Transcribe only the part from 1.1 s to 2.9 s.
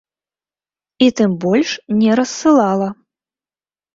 тым больш не рассылала.